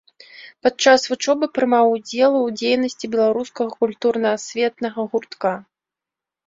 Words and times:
Падчас 0.67 1.03
вучобы 1.11 1.49
прымаў 1.59 1.93
удзел 1.97 2.33
у 2.39 2.43
дзейнасці 2.63 3.13
беларускага 3.15 3.69
культурна-асветнага 3.83 4.99
гуртка. 5.15 5.59